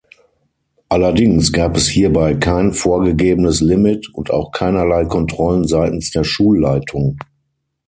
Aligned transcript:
Allerdings 0.89 1.51
gab 1.53 1.77
es 1.77 1.87
hierbei 1.87 2.33
kein 2.33 2.73
vorgegebenes 2.73 3.61
Limit 3.61 4.11
und 4.11 4.31
auch 4.31 4.51
keinerlei 4.51 5.05
Kontrollen 5.05 5.67
seitens 5.67 6.09
der 6.09 6.23
Schulleitung. 6.23 7.19